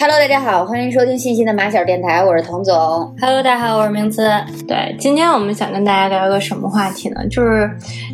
[0.00, 2.72] Hello，大家好，欢迎收听信息的马小电台，我是童总。
[3.20, 4.30] Hello，大家好，我是明姿。
[4.68, 7.26] 对，今天我们想跟大家聊一个什么话题呢？
[7.26, 7.68] 就是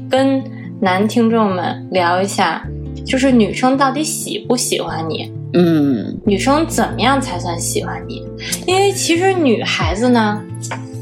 [0.08, 0.42] 跟
[0.80, 2.66] 男听众们聊一下，
[3.04, 5.30] 就是女生到底喜不喜欢你？
[5.52, 8.26] 嗯，女生怎么样才算喜欢你？
[8.66, 10.42] 因为其实女孩子呢，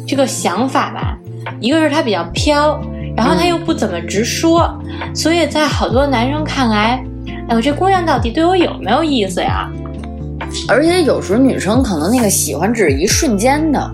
[0.04, 1.16] 这个想法吧，
[1.60, 2.82] 一个是她比较飘，
[3.16, 4.68] 然后她又不怎么直说，
[5.14, 7.04] 所以在好多男生看来，
[7.48, 9.70] 哎，我这姑娘到底对我有没有意思呀？
[10.68, 13.90] 而且有时候女生可能那个喜欢只是一瞬间的，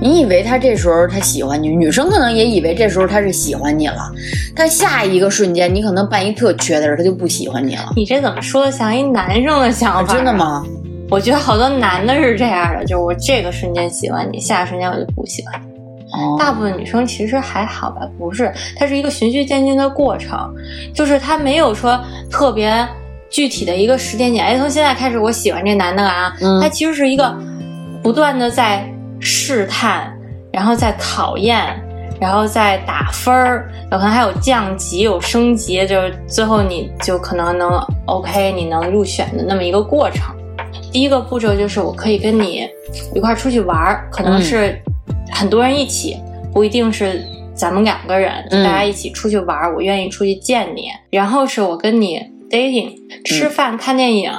[0.00, 4.10] 你以为他这时候他喜欢你，女生可能也以为这时候他是喜欢你了，
[4.54, 7.92] 但下一个瞬间你可能办一特缺的事，他就不喜欢你了。
[7.96, 10.14] 你这怎么说的像一男生的想法？
[10.14, 10.64] 真的吗？
[11.10, 15.74] 我觉得好多男的是这样的，就是我这个瞬间喜欢你，下个瞬间我就不喜欢你。
[16.12, 18.00] 哦，大部分女生其实还好吧？
[18.18, 20.52] 不是，它是一个循序渐进的过程，
[20.92, 21.98] 就是他没有说
[22.30, 22.86] 特别。
[23.34, 27.36] 具体的一个时间点，哎，从现在开始我喜欢这男的了啊，他其实是一个
[28.00, 30.16] 不断的在试探，
[30.52, 31.66] 然后在考验，
[32.20, 40.32] 然后在打分儿，有可能还有降级、有升级，就是最后你就可能能 OK，你能入选的那么一个过程。
[40.92, 42.70] 第一个步骤就是我可以跟你
[43.16, 44.80] 一块儿出去玩儿，可能是
[45.32, 46.16] 很多人一起，
[46.52, 47.20] 不一定是
[47.52, 50.84] 咱们两个人，大家一起出去玩儿，我愿意出去见你。
[51.10, 52.32] 然后是我跟你。
[52.50, 52.92] Dating
[53.24, 54.30] 吃饭看电影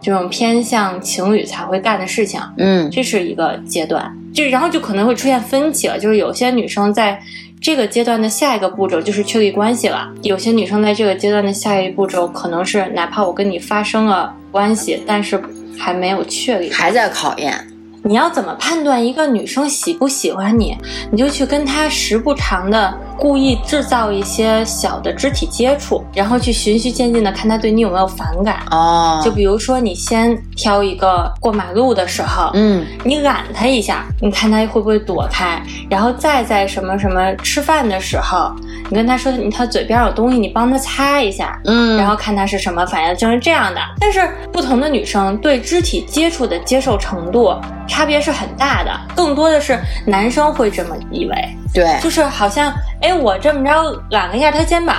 [0.00, 7.20] 这种偏向情侣才会干的事情，嗯，这是一个阶段，就然后就可能会出现分歧了，就是有些女生在
[7.60, 15.38] 这个阶段的下一个步骤就是确立关系了，有些女生在这个阶段的下一步骤可能是哪怕我跟你发生了关系，但是
[15.78, 17.66] 还没有确立，还在考验。
[18.02, 20.74] 你要怎么判断一个女生喜不喜欢你？
[21.12, 28.56] 你就去跟她时不常的故意制造一些小的肢体接触，然后去循序渐进的看他对你有没有反感。
[28.70, 38.50] 哦，就比如说你先挑一个过马路的时候，嗯，你揽他一下，你看他会不会躲开，然后再在什么什么吃饭的时候，
[38.88, 43.80] 你跟他说你他嘴边有东西，你帮他擦一下，嗯，然后看他是什么反应，就是这样的。
[44.00, 47.54] 但是不同的女生对肢体接触的接受程度。
[47.88, 49.76] 差别是很大的，更多的是
[50.06, 54.96] 男生会这么以为，对，就是好像，哎，我这么着揽了一下他肩膀，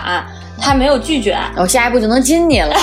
[0.59, 2.75] 他没有拒绝，我下一步就能亲你了。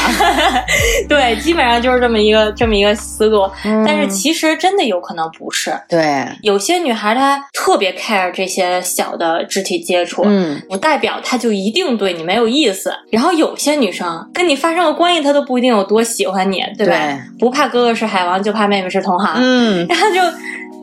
[1.09, 3.49] 对，基本上就是这么一个这么一个思路。
[3.87, 12.93] 但是其实真的有可能不是，对，有些女孩她特别 care 这些小的肢体接触，嗯，不代表她就一定对你没有意思。
[13.11, 16.95] 然后有些女生跟你发生了关系，她都不一定有多喜欢你，对吧？
[17.39, 20.21] 不怕哥哥是海王，就怕妹妹是同行，嗯，然后就，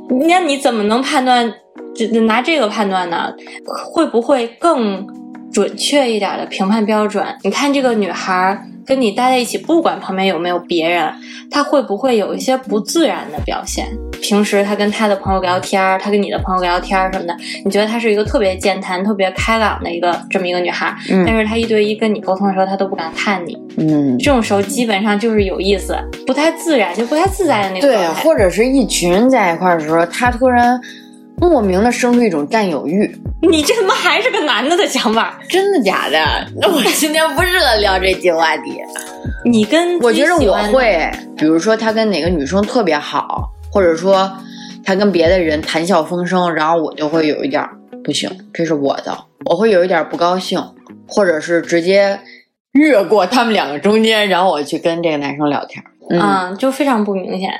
[0.09, 1.53] 那你怎么能判断？
[1.95, 3.33] 就拿这个判断呢？
[3.93, 5.07] 会不会更？
[5.55, 11.09] 准确一点的评判标准，你看这个女孩跟你待在一起，不管旁边有没有别人，
[11.49, 13.88] 她会不会有一些不自然的表现？
[14.21, 17.33] 平时她跟她的朋友聊天，她跟你的朋友聊天什么的，
[17.63, 20.93] 你觉得她是一个特别健谈、特别开朗的一个这么一个女孩，
[21.25, 30.77] 但是她一对一跟你沟通的时候，她都不敢看你，嗯，这种时候基本上就是有意思，不太自然，就不太自在的那种对，或者是一群人在一块的时候，她突然。
[31.38, 35.40] 莫名的生出一种占有欲，你这他妈还是个男的的想法？
[35.50, 36.18] 真的假的？
[36.62, 38.81] 那我今天不适合聊这期话题。
[39.44, 44.32] 你跟我觉得我会，比如说他跟哪个女生特别好，或者说
[44.84, 47.64] 他跟别的人谈笑风生，然后我就会有一点
[48.03, 49.16] 不行，这是我的，
[49.46, 50.59] 我会有一点不高兴，
[51.08, 52.20] 或者是直接
[52.72, 57.52] 越过他们两个中间，然后我去跟这个男生聊天，嗯，就非常不明显。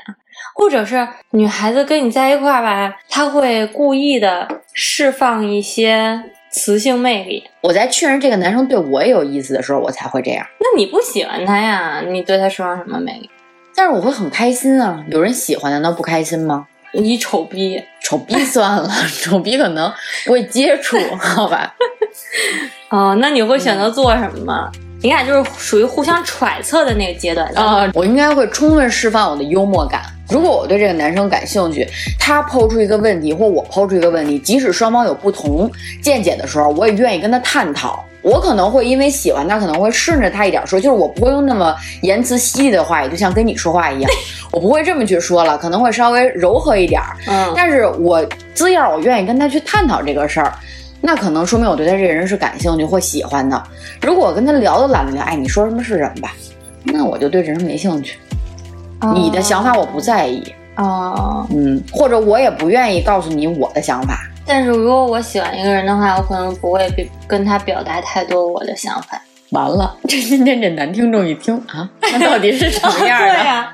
[0.54, 7.44] 或者是女孩子跟你在一块儿吧，她会故意的释放一些雌性魅力。
[7.62, 10.46] 我在确认这个男生对我有意思的时候，我才会这样。
[10.60, 12.02] 那你不喜欢他呀？
[12.06, 13.30] 你对他释放什么魅力？
[13.74, 15.04] 但是我会很开心啊！
[15.10, 16.66] 有人喜欢，难道不开心吗？
[16.92, 18.88] 你丑逼，丑逼算了，
[19.20, 19.92] 丑逼可能
[20.24, 21.74] 不会接触， 好吧？
[22.88, 24.72] 哦，那你会选择做什么吗？
[25.02, 27.90] 你俩就是属于互相揣测的那个阶段啊。
[27.92, 30.02] 我应该会充分释放我的幽默感。
[30.28, 31.86] 如果我对这个男生感兴趣，
[32.18, 35.70] 他抛出一个问题，或我抛出一个问题，即使双方有不同
[36.02, 38.04] 见解的时候，我也愿意跟他探讨。
[38.22, 44.10] 我可能会因为喜欢他，可能会顺着他一点说，就是我不会用那么言辞犀利的话，也就像跟你说话一样，
[44.50, 47.00] 我不会这么去说了，可能会稍微柔和一点。
[47.28, 50.52] 嗯，但是我只要我愿意跟他去探讨这个事儿，
[51.00, 53.62] 那可能说明我对他这个人是感兴趣或喜欢的。
[54.02, 56.34] 如果我跟他聊都懒得聊，哎，你说什么是什么吧，
[56.82, 58.18] 那我就对这人没兴趣。
[59.14, 60.42] 你的想法我不在意。
[60.74, 64.18] 啊，嗯，或者我也不愿意告诉你我的想法。
[64.44, 66.86] 但是如果我喜欢一个人的话，我可能不会
[67.26, 69.20] 跟他表达太多我的想法。
[69.50, 73.26] 完了，这今天这男听众一听啊， 那到底是什么样的？
[73.32, 73.72] 对呀，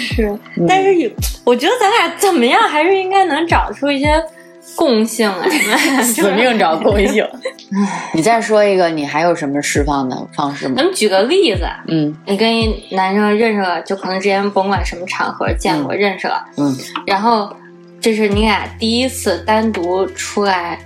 [0.00, 0.38] 是。
[0.66, 1.10] 但是有，
[1.44, 4.22] 我觉得咱俩怎么样，还是应该能找出一些
[4.78, 6.02] 共性 来。
[6.02, 7.26] 死命找共性。
[8.14, 10.74] 你再说一个，你还有什么释放的方式吗？
[10.76, 11.66] 咱们举个例子。
[11.88, 16.42] 嗯，你跟一男生认识了，就可能之前甭管什么场合见过，认识了。
[16.56, 16.74] 嗯，
[17.06, 17.52] 然后。
[18.00, 20.78] 这是你俩第一次单独出来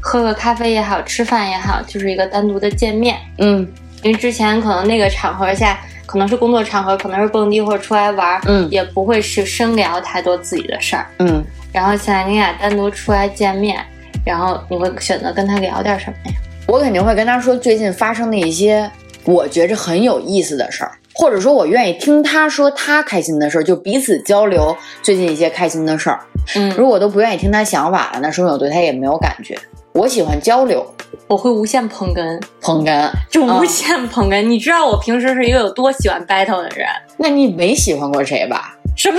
[0.00, 3.16] 喝个咖啡也好，吃饭也好，就是一个单独的见面。
[3.38, 3.64] 嗯，
[4.02, 11.06] 因为之前可能那个场合下，可能是工作场合，可能是蹦迪或者出来玩，嗯，也不会是深聊太多自己的事儿。
[11.20, 11.42] 嗯，
[11.76, 13.84] 然后现在你俩单独出来见面，
[14.24, 16.38] 然后你会选择跟他聊点什么呀？
[16.66, 18.90] 我肯定会跟他说最近发生的一些
[19.24, 26.18] 我觉着很有意思的事儿，或者说我愿意听他说他开心的事儿，就彼此交流最近一些开心的事儿。
[26.54, 29.54] 嗯，如果都不愿意听他想法了，那说明我对他也没有感觉。
[29.92, 30.82] 我喜欢交流，
[31.28, 34.40] 我会无限捧哏，捧哏就无限捧哏。
[34.40, 36.88] 你知道我平时是一个有多喜欢 battle 的人？
[37.18, 38.74] 那你没喜欢过谁吧？
[38.96, 39.18] 什么？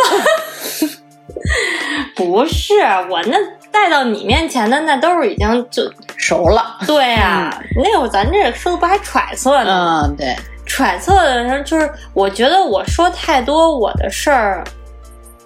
[2.16, 2.74] 不是
[3.10, 3.38] 我那
[3.72, 5.84] 带到你面前的那都是已经就
[6.16, 6.78] 熟了。
[6.86, 10.04] 对呀，那会儿咱这说的不还揣测呢？
[10.06, 10.36] 嗯，对，
[10.66, 14.64] 揣测的时候就是我觉得我说太多我的事儿。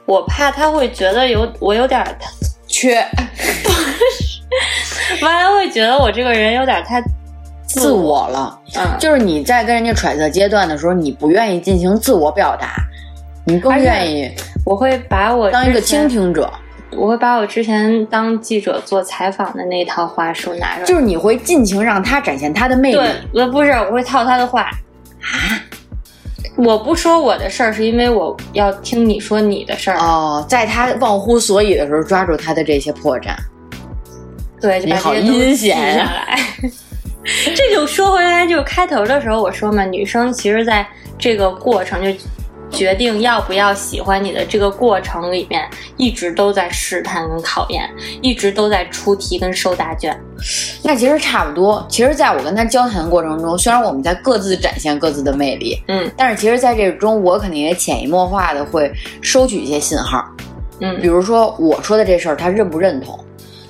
[0.08, 2.04] 我怕他会觉得有我有点
[2.68, 3.06] 缺，
[5.22, 7.02] 完了会觉得我这个人有点太
[7.66, 8.60] 自我了。
[8.76, 12.76] 嗯，就是你在跟人家揣测阶段的时候，你不愿意进行自我表达，
[13.46, 14.30] 你更愿意。
[14.64, 16.52] 我会把我当一个倾听者，
[16.92, 23.00] 我会把我之前当记者做采访的那套话术拿出来，就是你会尽情让他展现他的魅力。
[23.34, 25.60] 对，不是，我会套他的话啊。
[26.58, 30.46] 我不说我的事儿，是因为我要听你说你的事儿哦。
[30.48, 33.34] 在他忘乎所以的时候，抓住他的这些破绽，
[34.62, 36.38] 对，你好阴险下来。
[37.56, 40.86] 这就说回来，就开头的时候我说嘛，女生其实在
[41.18, 42.20] 这个过程就。
[42.72, 47.90] 决定要不要喜欢你的这个过程里面，一直都在试探跟考验，
[48.22, 50.18] 一直都在出题跟收答卷。
[50.82, 51.86] 那其实差不多。
[51.90, 58.92] 其实，在我跟他交谈的过程中，虽然我们在各自展现各自的魅力，嗯，但是其实在这中，我肯定也潜移默化的会
[59.22, 60.26] 收取一些信号，
[60.80, 63.20] 嗯，比如说我说的这事儿，他认不认同？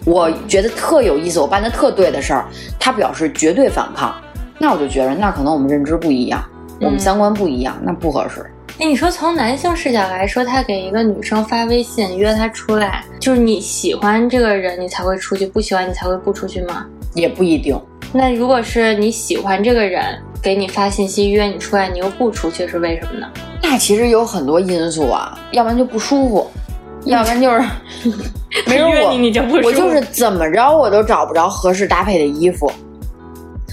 [0.05, 2.45] 我觉得特有意思，我办的特对的事儿，
[2.79, 4.15] 他表示绝对反抗，
[4.57, 6.43] 那我就觉得那可能我们认知不一样，
[6.79, 8.49] 我们三观不一样，那不合适。
[8.81, 16.87] 哎，你说从男性视角来说，他给一个女生发微信约她出来，就是你喜欢这个人，你才会出去；不喜欢你才会不出去吗？
[17.13, 17.79] 也不一定。
[18.11, 23.27] 那如果是你喜欢这个人，给你发信息约你出来，你又不出去，是为什么呢？
[23.61, 26.49] 那其实有很多因素啊，要不然就不舒服，
[27.05, 27.61] 要不然就是
[28.65, 29.67] 没约你你就不舒服。
[29.67, 32.71] 我就是怎么着我都找不着合适搭配的衣服。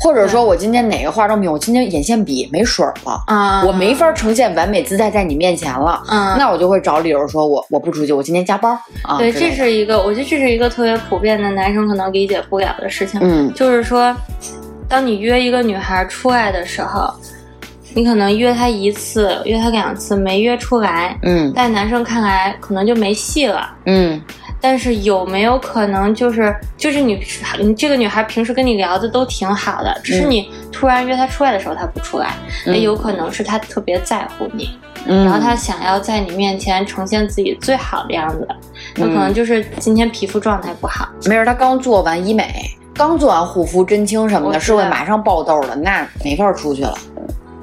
[0.00, 9.19] 或者说，我今天哪个化妆品，我今天眼线笔没水了啊，我没法呈现完美姿态在你面前了，嗯，那我就会找理由说我我不出去，我今天加班啊。
[9.19, 14.14] 对，这是一个，我觉得这是一个特别普遍的男生可能理解不了的事情，嗯，就是说，
[14.88, 17.12] 当你约一个女孩出来的时候，
[17.95, 24.21] 你可能约她一次，约她两次没约出来，嗯，在男生看来可能就没戏了，嗯。
[24.60, 27.22] 但是有没有可能就是就是你
[27.60, 32.34] 你这个女孩平时跟你聊的都挺好的，只是你突然约她出来的时候她不出来，
[32.66, 38.48] 那有可能是她特别在乎你，然后她想要在你面前呈现自己最好的样子，
[38.96, 46.94] 那可能就是今天皮肤状态不好，没事，她刚做完医美，刚做完护肤、针清什么的，是会马上爆痘的，那没法出去了。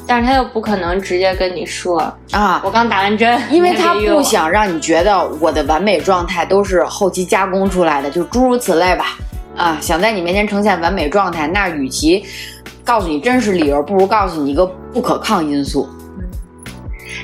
[0.07, 1.99] 但是他又不可能直接跟你说
[2.31, 9.17] 啊，我刚打完针， 因为他不想让你觉得我的完美状态都是后期加工出来的，就诸如此类吧。
[9.55, 12.23] 啊，想在你面前呈现完美状态，那与其
[12.83, 15.87] 告诉你真实理由，不如告诉你一个不可抗因素。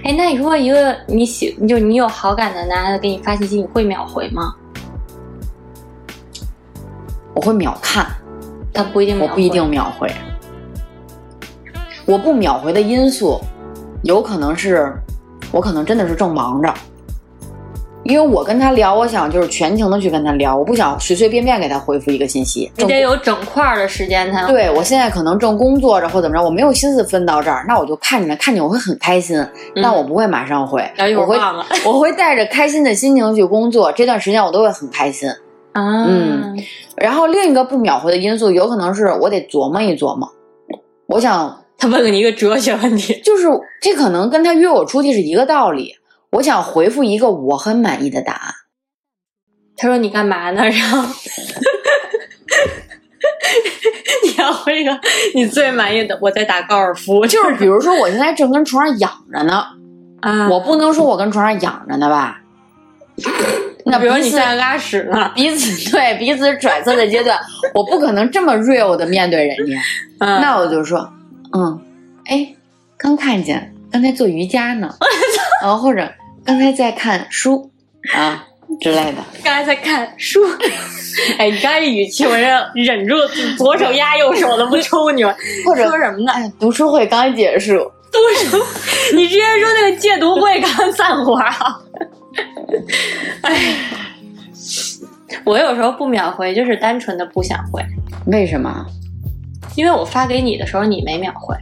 [0.03, 4.55] 哎，那你说一个你喜，就你有好感的男孩子给你发信息，你会秒回吗？
[7.33, 8.05] 我会秒看，
[8.73, 10.09] 但不一定，我不一定秒回。
[12.05, 13.39] 我不秒回的因素，
[14.03, 14.93] 有可能是
[15.51, 16.73] 我可能真的是正忙着。
[18.03, 22.71] 因为我跟他聊，我想就是全情的去跟他聊，我不想随随便便给他回复一个信息。
[22.77, 24.47] 你得有整块的时间才。
[24.47, 29.45] 对我现在可能正工作着或怎么着，我没有心思分到这儿，那我就看见看见我会很开心，
[29.83, 30.83] 但我不会马上回，
[31.15, 31.37] 我会
[31.85, 35.29] 我会带着开心的心情去工作，这段时间我都会很开心。
[35.73, 36.57] 啊，嗯，
[36.97, 40.27] 然后另一个不秒回的因素，有可能是我得琢磨一琢磨。
[41.05, 43.47] 我想他问了你一个哲学问题， 就是
[43.81, 45.95] 这可能跟他约我出去是一个道理。
[46.29, 48.53] 我想回复一个我很满意的答案。
[49.75, 51.01] 他说：“你干嘛呢？”然后
[54.23, 54.99] 你要回一个
[55.33, 57.25] 你最满意的，我在打高尔夫。
[57.25, 59.65] 就是比如说，我现在正跟床上养着呢，
[60.21, 62.37] 啊，我不能说我跟床上养着呢吧？
[63.85, 65.31] 那比如你现在拉屎呢？
[65.33, 67.39] 彼此对彼此揣测的阶段，
[67.73, 69.73] 我不可能这么 real 的面对人家。
[70.19, 71.11] 那我就说，
[71.53, 71.81] 嗯，
[72.25, 72.55] 哎，
[72.97, 74.93] 刚看见，刚才做瑜伽呢，
[75.61, 76.11] 然后或者。
[76.43, 77.69] 刚才在看书
[78.15, 78.43] 啊
[78.79, 80.39] 之类的，刚才在看书。
[81.37, 83.15] 哎，你刚才语气，我忍忍住
[83.59, 85.31] 左手压右手的不抽你们。
[85.63, 86.31] 或者说什么呢？
[86.33, 87.75] 哎读书会刚结束。
[88.11, 88.57] 读书？
[89.15, 91.79] 你直接说那个戒毒会刚散伙啊？
[93.43, 93.75] 哎，
[95.43, 97.85] 我有时候不秒回，就是单纯的不想回。
[98.25, 98.83] 为什么？
[99.75, 101.55] 因为我发给你的时候你没秒回。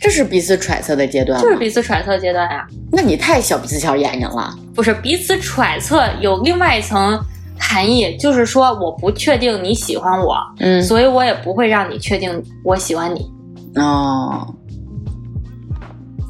[0.00, 2.66] 这是彼此揣测的阶段，就是彼此揣测阶段呀。
[2.90, 4.54] 那你太小鼻子小眼睛了。
[4.74, 7.18] 不是彼此揣测有另外一层
[7.58, 13.30] 含义，就是说我不确定你喜欢我，嗯，所以我也不会让你确定我喜欢你。
[13.76, 14.54] 哦。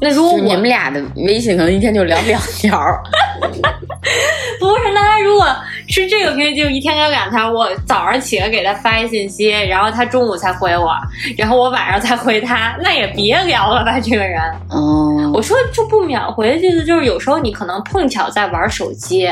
[0.01, 2.71] 那如果你们俩的微信可能一天就聊两条，
[4.59, 4.91] 不是？
[4.93, 5.45] 那他如果
[5.87, 7.51] 是这个频率，就一天聊两条。
[7.51, 10.91] 我早上起来给他发一信息，然后他中午才回我，
[11.37, 14.41] 然后我晚上才回他，那也别聊了吧，这个人。
[14.69, 19.31] 哦，我说就不秒回的意思，就是有时候你可能碰巧在玩手机，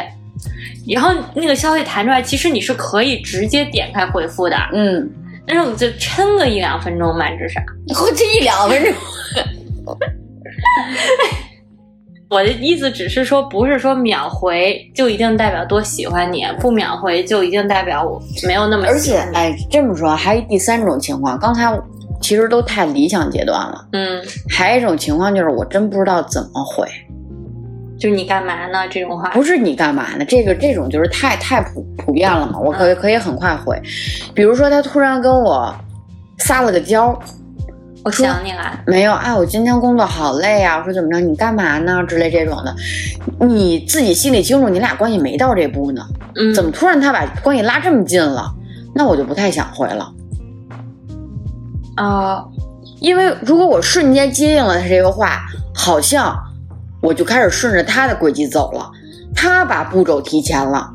[0.87, 4.55] 然后那个消息弹出来，其实你是可以直接点开回复的。
[4.71, 5.09] 嗯，
[5.47, 7.59] 但是我们就撑个一两分钟吧，至少。
[8.05, 8.93] 我这一两分钟。
[12.29, 18.85] 我的意思只是说，不是说秒回就一定代表多喜欢你，不秒回就一定代表我没有那么。
[18.85, 21.75] 而且，哎，这么说还有第三种情况，刚才
[22.21, 23.87] 其实都太理想阶段了。
[23.93, 26.87] 嗯，还有一种情况就是我真不知道怎么回，
[27.99, 28.87] 就你干嘛呢？
[28.89, 30.23] 这种话不是你干嘛呢？
[30.23, 33.75] 这个这种就是太太普普遍了嘛，我可以可以很快回。
[34.35, 35.73] 比如说他突然跟我
[36.37, 37.19] 撒了个娇。
[38.03, 39.13] 我想你了，没有？
[39.13, 40.77] 哎，我今天工作好累啊！
[40.77, 41.19] 我说怎么着？
[41.19, 42.03] 你干嘛呢？
[42.05, 42.73] 之类这种的，
[43.45, 46.01] 你自己心里清楚，你俩关系没到这步呢。
[46.35, 48.53] 嗯，怎么突然他把关系拉这么近了？
[48.95, 50.11] 那我就不太想回了。
[51.95, 52.45] 啊，
[53.01, 55.41] 因为如果我瞬间接应了他这个话，
[55.75, 56.37] 好像
[57.01, 58.89] 我就开始顺着他的轨迹走了。
[59.35, 60.89] 他把步骤提前了，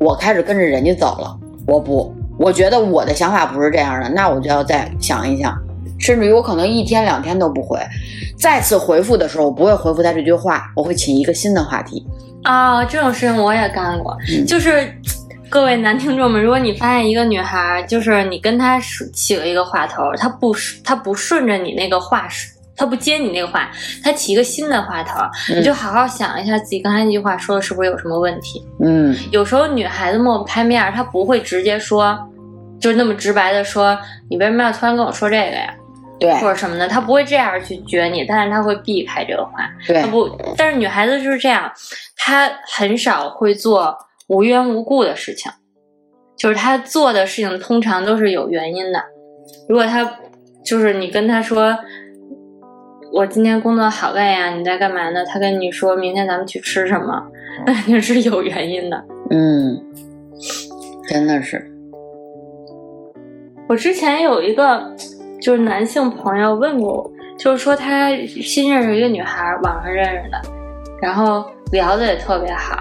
[0.00, 1.38] 我开始跟着人家走了。
[1.66, 5.54] 我不，我觉得我的想法不是这样的，那我就要再想一想。
[5.98, 7.78] 甚至于我可能一天两天都不回，
[8.38, 12.06] 再次回复的时候，我不会回复他这句话，我会起一个新的话题。
[12.44, 14.92] 啊，这种事情我也干过，就是
[15.50, 18.78] 各位男听众们，如果你发现一个女孩，就是你跟她
[19.12, 22.28] 起了一个话头，她不她不顺着你那个话，
[22.76, 23.68] 她不接你那个话，
[24.04, 25.18] 她起一个新的话头，
[25.52, 28.64] 你就好好想一下自己刚才那句话说的是不是有什么问题。
[28.80, 32.16] 嗯，有时候女孩子抹不开面，她不会直接说，
[32.80, 33.98] 就那么直白的说，
[34.30, 35.74] 你为什么要突然跟我说这个呀？
[36.18, 39.70] 对，或者什么的，他不会这样去撅你，但是他会避开这个话。
[39.86, 41.70] 对，他不，但是女孩子就是这样，
[42.16, 43.96] 她很少会做
[44.26, 45.52] 无缘无故的事情，
[46.36, 49.00] 就是她做的事情通常都是有原因的。
[49.68, 50.18] 如果她
[50.64, 51.78] 就是你跟她说，
[53.12, 55.24] 我今天工作好累呀，你在干嘛呢？
[55.24, 57.22] 她跟你说明天咱们去吃什么，
[57.64, 59.04] 那肯定是有原因的。
[59.30, 59.80] 嗯，
[61.08, 61.64] 真的是。
[63.68, 64.96] 我之前有一个。
[65.40, 70.40] 就是男性朋友问过我，就是说他新认识一个女孩，网上认识的，
[71.00, 72.76] 然后聊的也特别好，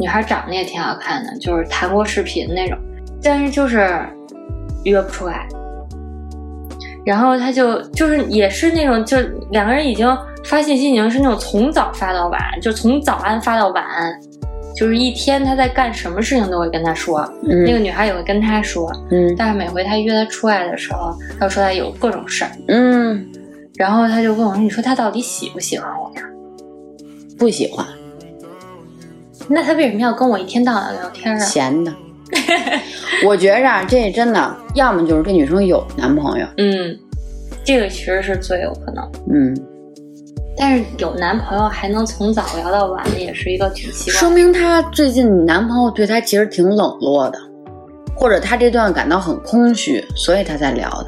[0.00, 2.78] 女孩长得也挺好看的，就是谈过视频那种，
[3.22, 3.88] 但是就是
[4.84, 5.46] 约不出来。
[7.04, 9.18] 然后他就就是也是那种，就
[9.50, 10.06] 两个人已经
[10.44, 14.12] 发信息，已经是那种从早发到晚，就从早安发到晚安。
[14.76, 23.26] 就是一天他在干什么事情都会跟他说，那个女孩也会跟他说，嗯，但是每回他约他出来的时候，他说他有各种事儿，嗯，
[23.76, 26.22] 然后他就问我说：“你说他到底喜不喜欢我呀？”
[27.38, 27.84] 不喜欢。
[29.48, 31.38] 那他为什么要跟我一天到晚聊天啊？
[31.38, 31.92] 闲的。
[33.26, 36.96] 我觉着这真的，要么就是这女生有男朋友，嗯，
[37.64, 39.10] 这个其实是最有可能。
[39.30, 39.54] 嗯，
[40.56, 44.20] 但是有男朋友还能从早聊到晚，也是一个挺奇怪。
[44.20, 47.38] 说明她最近男朋友对她其实挺冷落的，
[48.14, 51.06] 或者她这段感到很空虚，所以她才聊的。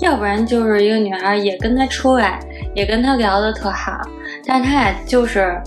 [0.00, 2.38] 要不然就是一个女孩也跟他出来，
[2.72, 4.00] 也跟他聊的特好，
[4.46, 5.60] 但他俩就是，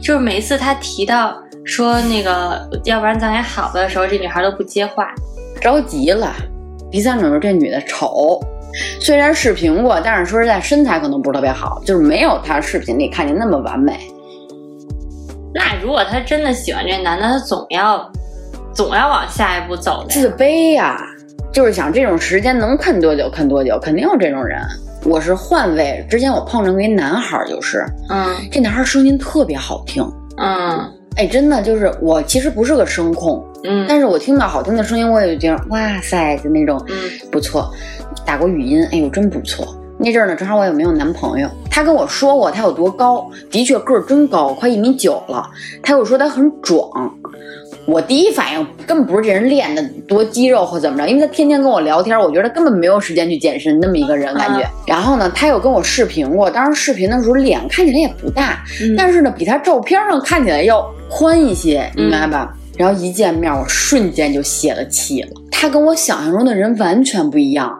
[0.00, 5.12] 就是每一次他提到说那个，要不然咱俩好的时候，这女孩都不接话。
[5.60, 6.32] 着急了。
[6.92, 8.40] 第三种就是这女的丑，
[9.00, 13.98] 虽然视频过，但是说实在身材可能不是特别好，就是没有他视频里看见那么完美。
[15.54, 18.10] 那如果他真的喜欢这男的，他总要
[18.72, 20.08] 总要往下一步走的。
[20.08, 20.98] 自卑呀、
[21.52, 24.58] 就是想这种时间能看多久看多久，肯定有这种人。
[25.04, 30.02] 我是换位，之前我碰上过一男孩儿，就是嗯这男孩儿声音特别好听，
[30.38, 36.94] 嗯哎，真的就是我其实不是个声控，嗯但是我听到好听的声音，我也就觉得哇塞，就那种嗯
[37.30, 37.70] 不错。
[38.24, 39.76] 打过语音，哎呦真不错。
[39.98, 45.48] 那阵儿呢，正好我也没有男朋友，他跟我说过他有多高，的确个儿真高，快一米九了。
[45.82, 46.88] 他又说他很壮，
[47.84, 54.64] 我第一反应根本不是这人练的多肌肉或怎么着，因为他天天跟我聊天，我觉得他根本没有时间去健身，那么一个人感觉。
[54.86, 62.54] 然后呢，他又跟我视频过，当时视频的时候脸看起来也不大，嗯但是呢，比他照片上看起来要宽一些，嗯明白吧？
[62.78, 65.28] 然后一见面，我瞬间就泄了气了。
[65.50, 67.78] 他跟我想象中的人完全不一样，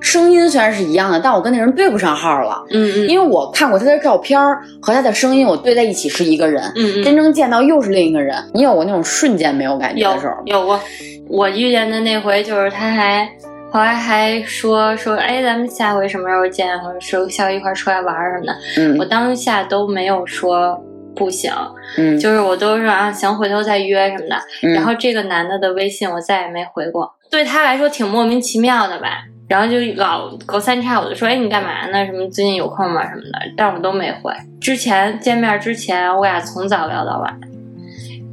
[0.00, 2.62] 声音虽然是一样的，但我跟那人对不上号了。
[2.70, 4.40] 嗯嗯因为我看过他的照片
[4.80, 8.36] 和他的声音，我对在一起是一个人，嗯嗯，真正见到又是另一个人。
[8.52, 10.34] 你有过那种瞬间没有感觉的时候？
[10.44, 10.80] 有过，
[11.28, 13.28] 我遇见的那回就是他还
[13.72, 18.56] 后来还说说，哎，咱们下回什么时候见，或者说下回一块儿出来玩什么的。
[18.78, 20.78] 嗯我当下都没有说
[21.14, 21.52] 不行，
[21.98, 24.36] 嗯，就是我都说啊行，回头再约什么的。
[24.62, 29.08] 嗯然后这个男的的微信我再也没回过，对他来说挺莫名其妙的吧。
[29.48, 32.04] 然后就老隔三差五的说，哎，你干嘛呢？
[32.06, 33.02] 什么最近有空吗？
[33.08, 34.32] 什么的，但我都没回。
[34.60, 37.38] 之前见面之前，我俩从早聊到晚。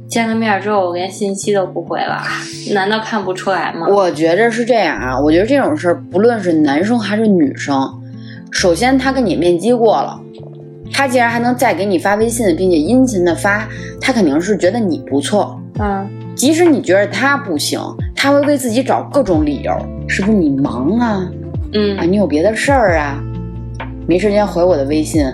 [0.08, 2.22] 见了面之后，我连信息都不回了，
[2.72, 3.86] 难道看不出来吗？
[3.88, 7.76] 我觉着是这样啊，我觉得这种事儿，不论是男生还是女生，
[8.52, 10.20] 首先他跟你面基过了，
[10.92, 13.68] 他既然还能再给你发微信，并且殷勤的发，
[14.00, 15.60] 他肯定是觉得你不错。
[15.80, 17.80] 嗯即使你觉得他不行，
[18.14, 19.72] 他会为自己找各种理由，
[20.08, 21.06] 是不是你忙啊？
[21.08, 21.30] 啊，
[21.72, 23.22] 嗯你有别的事儿啊？
[24.06, 25.26] 没时间回我的微信，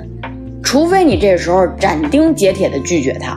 [0.62, 3.36] 除非你这时候斩钉截铁的拒绝他，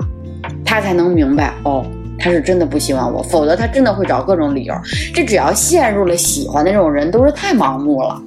[0.63, 1.83] 他才能明白哦，
[2.19, 4.73] 他是真的不喜欢我，否则他真的会找各种理由。
[5.13, 8.21] 这只要陷入了喜欢的这种人，都是太盲目了。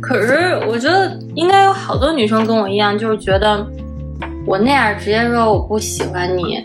[0.00, 3.66] 可是我觉得应该有好多女生跟我一样，就是觉得
[4.46, 6.62] 我那样直接说我不喜欢你，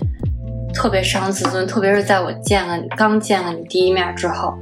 [0.73, 4.53] 特别伤自尊，特别是在我见了你刚见了你第一面之后。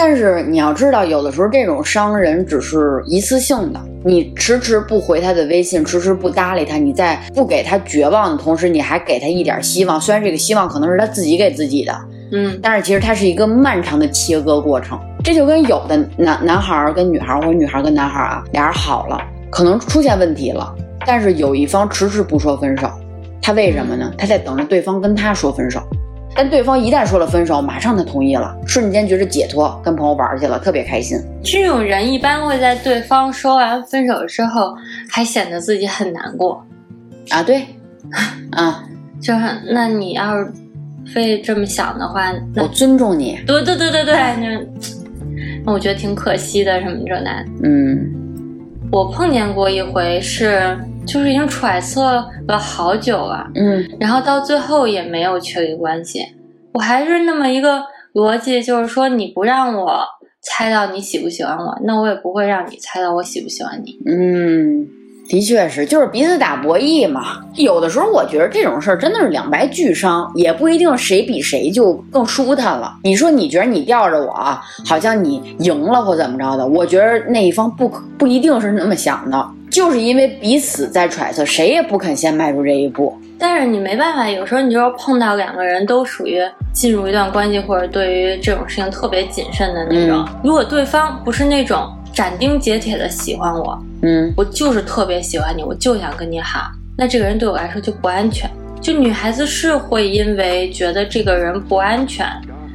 [0.00, 3.80] 但是你要知道，有的时候这种伤人只是一次性的。
[4.04, 10.00] 你迟迟不回他的微信，迟迟不搭理他，你在不给他绝望的同时，你还给他一点希望。
[10.00, 11.92] 虽然这个希望可能是他自己给自己的，
[12.30, 14.96] 嗯但是其实它是一个漫长的切割过程。
[15.24, 20.72] 这就跟有的男男孩儿跟女孩儿，或者女孩儿跟男孩儿啊，俩人好了，可能出现问题了，
[21.04, 22.88] 但是有一方迟迟不说分手，
[23.42, 24.12] 他为什么呢？
[24.16, 25.82] 他在等着对方跟他说分手。
[26.38, 31.18] 但对方一旦说了分手，马上他同意了，瞬间觉得解脱，跟朋友玩去了，特别开心。
[31.42, 34.72] 这种人一般会在对方说完分手之后，
[35.10, 36.64] 还显得自己很难过。
[37.30, 37.66] 啊，对，
[38.54, 38.84] 啊，
[39.20, 39.40] 就是
[39.72, 40.48] 那你要是
[41.12, 44.64] 非这么想的话，那我尊重你，对对对对对，那
[45.66, 47.44] 那我觉得挺可惜的，什么这那。
[47.64, 48.14] 嗯
[48.92, 56.20] 我碰见过一回是，就是已经揣测了好久了，嗯然后到最后也没有确立关系。
[56.74, 57.82] 我还是那么一个
[58.14, 60.00] 逻辑，就是说你不让我
[60.42, 63.98] 猜到你喜不喜欢我，那我也不会让你猜到我喜不喜欢你。
[64.06, 64.86] 嗯，
[65.28, 67.40] 的确是，就是彼此打博弈嘛。
[67.56, 72.94] 有的时候我觉得这种事儿真的是两败俱伤，也不一定谁比谁就更舒坦了。
[73.02, 74.32] 你说你觉得你吊着我，
[74.86, 83.16] 好像你赢了或怎么着的，我觉得那一方不可不一定是那么想的，就是因为彼此在揣测，谁也不肯先迈出这一步。
[83.38, 86.40] 但是你没办法，有时候你就是碰到两个人都属于
[86.72, 90.28] 进入一段关系，或者对于这种事情特别谨慎的那种。
[90.42, 98.50] 如果对方不是那种斩钉截铁的喜欢我，嗯我就是特别喜欢你，我就想跟你好，那这个人对我来说就不安全。
[98.80, 102.26] 就女孩子是会因为觉得这个人不安全，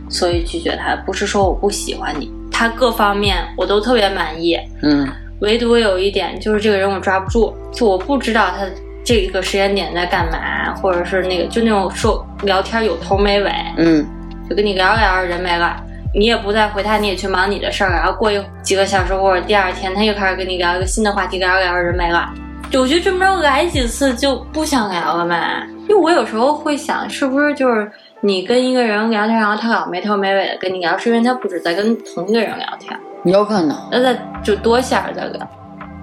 [0.10, 5.06] 所以拒绝他，不是说我不喜欢你，他各方面我都特别满意，嗯
[5.40, 8.66] 唯独有一点就是这个人我抓不住，就我不知道他
[9.04, 14.06] 这个时间点在干嘛，或者是那个就那种说聊天有头没尾，嗯
[14.50, 15.76] 就跟你聊着聊着人没了，
[16.14, 22.30] 你也不再回他，你也去忙你的事儿，然后过一几个小时或者第二天，他又开始跟你聊一个新的话题，聊着聊着人没了。
[22.70, 27.92] 就我觉得这么着来几次就不想聊了嘛，因为我有时候会想，是不是就是
[28.22, 32.98] 你跟一个人聊天，然后他老没头没尾的跟你聊，是因为他不止在跟同一个人聊天，
[33.32, 33.78] 有可能。
[33.92, 35.48] 那他就多线的聊，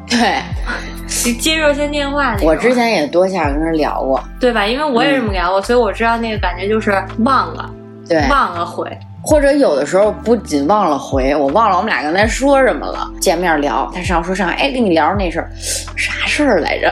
[0.08, 0.40] 对，
[1.38, 2.36] 接热线电话。
[2.42, 4.66] 我之前也多下跟人聊过，对吧？
[4.66, 7.70] 因为我也这么聊过，所以我知道那个感觉就是忘了，
[8.08, 8.90] 对，忘了回。
[9.22, 13.06] 或者有的时候不仅忘了回，我忘了我们俩刚才说什么了。
[13.20, 15.50] 见面聊，他上说上，哎，跟你聊那事儿，
[15.94, 16.90] 啥事儿来着？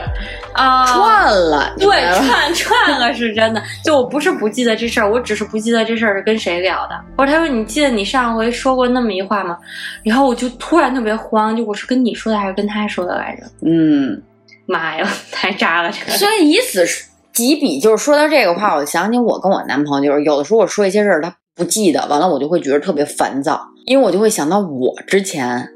[0.53, 3.61] 啊，串了，对，串串了是真的。
[3.83, 6.99] 就我不是不记得这事儿，我只是不记得这事儿是跟谁聊的。
[7.15, 9.57] 不是他说你记得你上回说过那么一话吗？
[10.03, 13.43] 然后我就突然特别慌，就我是跟你说的还是跟他说的来着？
[13.65, 14.21] 嗯，
[14.65, 16.17] 妈呀， 太渣了这个。
[16.17, 16.85] 所以以此
[17.31, 25.69] 几笔，就是说到这个话，我想起我跟我男朋友，就是有的时候我说一些事儿，他不记得，完了我就会觉得特别烦躁，因为我就会想到我之前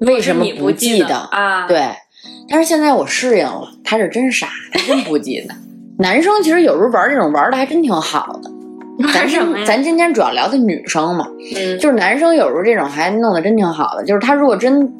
[0.00, 1.66] 为什么不记得啊？
[1.66, 1.90] 对。
[2.48, 5.54] 但是现在我适应了，他是真傻，他真不记得。
[5.98, 8.50] 男生其实有时候玩这种玩的还真挺好的。
[9.12, 14.04] 咱是咱今天主要聊的女生嘛，嗯，就是男生有时候这种还弄得真挺好的。
[14.04, 14.92] 就是他如果真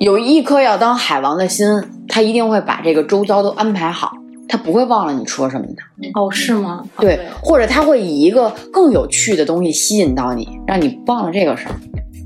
[0.00, 1.66] 有一颗要当海王的心，
[2.08, 4.12] 他一定会把这个周遭都安排好，
[4.48, 6.10] 他不会忘了你说什么的。
[6.14, 6.84] 哦，是吗？
[6.98, 11.74] 对，或者他会以一个更有趣的东西吸引到你，让你忘了这个事儿，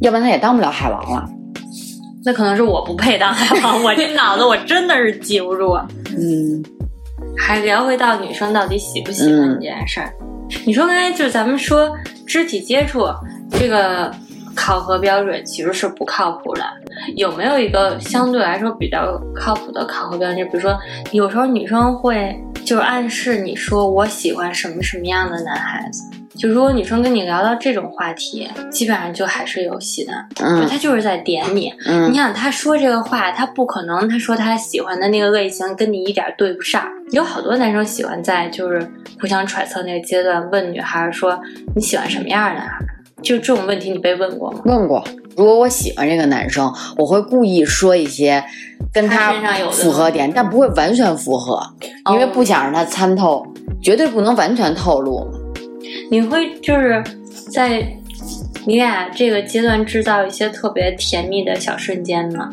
[0.00, 1.28] 要不然他也当不了海王了。
[2.24, 5.72] 那可能是我不配当海王，我这脑子我真的是记不住。
[6.16, 6.62] 嗯，
[7.38, 10.12] 还聊回到女生到底喜不喜欢这件事儿。
[10.66, 11.90] 你说刚才就是咱们说
[12.26, 13.06] 肢体接触
[13.52, 14.12] 这个
[14.54, 16.62] 考核标准其实是不靠谱的，
[17.16, 20.46] 有没有一个相对来说比较靠谱的考核标准？
[20.48, 20.78] 比如说，
[21.12, 26.02] 有时候女生会就是暗示你说我喜欢什么什么样的男孩子。
[26.40, 30.12] 就如果女生跟你聊到这种话题，基本上就还是有戏的。
[30.42, 31.70] 嗯，他就是在点你。
[31.84, 36.82] 嗯，你想他说这个话，他不可能他说他喜欢的那个类型跟你一点对不上。
[37.10, 41.38] 有好多男生喜欢在就是互相揣测那个阶段问女孩说
[41.76, 42.78] 你喜欢什么样的男孩？
[43.22, 44.62] 就这种问题你被问过吗？
[44.64, 45.04] 问过。
[45.36, 48.42] 如果我喜欢这个男生，我会故意说一些
[48.92, 49.34] 跟他
[49.70, 51.60] 符合点，但不会完全符合，
[52.12, 53.46] 因为不想让他参透，
[53.82, 55.38] 绝对不能完全透露嘛。
[56.10, 57.02] 你会就是
[57.52, 57.86] 在
[58.66, 62.52] 你俩这个阶段制造一些特别甜蜜的小瞬间吗？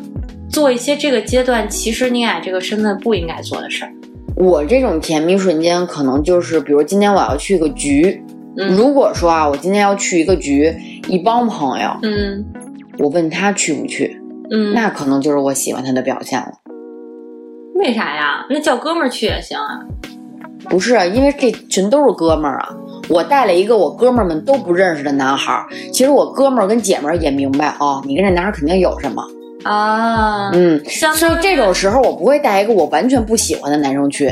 [0.50, 3.92] 做一些这个阶段其实你俩这个身份不应该做的事儿。
[4.34, 8.22] 我这种甜蜜瞬间可能就是，比如今天我要去个局，
[8.56, 10.74] 如果说啊，我今天要去一个局，
[11.06, 12.44] 一帮朋友，嗯，
[12.98, 14.18] 我问他去不去，
[14.50, 16.52] 嗯，那可能就是我喜欢他的表现了。
[17.74, 18.46] 为啥呀？
[18.48, 19.80] 那叫哥们儿去也行啊。
[20.70, 22.76] 不是啊，因为这群都是哥们儿啊。
[23.08, 29.22] 我带了一个我哥们儿们都不认识的男孩儿，其实我哥们儿跟姐们儿也明白哦，你跟这男孩儿肯定有什么
[29.64, 34.30] 啊，嗯，所以这种时候我不会带一个我完全不喜欢的男生去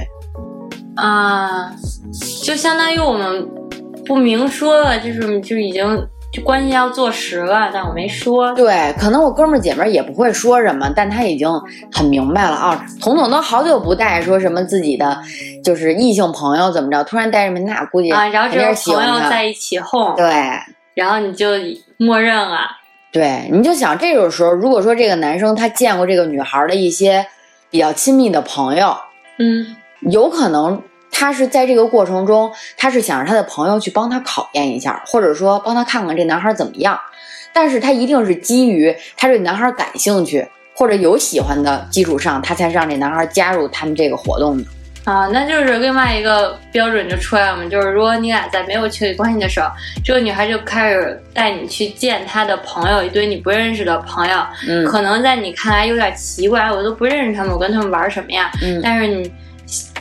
[0.94, 1.72] 啊，
[2.44, 3.48] 就相当于我们
[4.04, 6.06] 不明说了，就是就已经。
[6.44, 8.52] 关系要坐实了，但我没说。
[8.54, 11.48] 对，可能我哥们儿姐们儿也不会说什么，但他已经
[11.92, 12.86] 很明白了啊。
[13.00, 15.18] 彤彤都好久不带说什么自己的，
[15.64, 20.26] 就是异性朋友怎么着，突然带什么，那估计啊，然后这个朋友在一起哄，对，
[20.94, 21.50] 然后你就
[21.96, 22.58] 默认了。
[23.12, 27.26] 对，你就想这种时候，如果说这个男生他见过这个女孩的一些
[27.70, 28.96] 比较亲密的朋友，
[29.38, 30.82] 嗯，有可能。
[31.18, 37.00] 他是在这个过程中，他是想让他的朋友去帮他考验一下，或者说帮他看看这男孩怎么样。
[37.54, 44.64] 但是他一定是基于他对男孩感兴趣或者有喜欢的基础上，他才让这男孩加入他们这个活动的。
[45.04, 49.70] 啊，那就是另外一个标准就出来了嘛，就是如果你俩在没有确立关系的时候，
[50.04, 58.50] 这个女孩就开始带你去见她的朋友，一堆你不认识的朋友，嗯，可能在你看来有点奇怪，我都不认识他们，我跟他们玩什么呀？
[58.62, 59.32] 嗯，但是你。